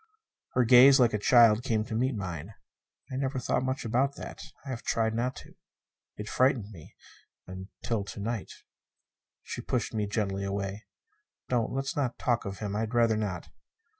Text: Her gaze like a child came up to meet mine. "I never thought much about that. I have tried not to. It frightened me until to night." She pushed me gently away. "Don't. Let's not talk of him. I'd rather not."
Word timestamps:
Her 0.53 0.63
gaze 0.63 0.99
like 0.99 1.13
a 1.13 1.19
child 1.19 1.61
came 1.61 1.81
up 1.81 1.87
to 1.89 1.93
meet 1.95 2.15
mine. 2.15 2.55
"I 3.11 3.17
never 3.17 3.37
thought 3.37 3.61
much 3.61 3.85
about 3.85 4.15
that. 4.15 4.41
I 4.65 4.69
have 4.69 4.81
tried 4.81 5.13
not 5.13 5.35
to. 5.35 5.53
It 6.17 6.27
frightened 6.27 6.71
me 6.71 6.95
until 7.45 8.03
to 8.05 8.19
night." 8.19 8.51
She 9.43 9.61
pushed 9.61 9.93
me 9.93 10.07
gently 10.07 10.43
away. 10.43 10.85
"Don't. 11.49 11.71
Let's 11.71 11.95
not 11.95 12.17
talk 12.17 12.45
of 12.45 12.57
him. 12.57 12.75
I'd 12.75 12.95
rather 12.95 13.15
not." 13.15 13.49